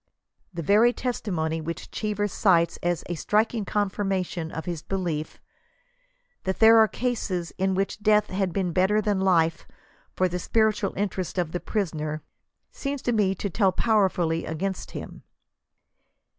[0.51, 3.91] The very testimony which Cheever cites as "a striking con 21
[4.23, 5.39] firmation^' of his belief
[5.87, 9.67] '* that there are cases in which death had been better than life
[10.15, 12.23] for the spiritual interests of the priso ner,"
[12.71, 15.21] seems to me to tell powerfully against him.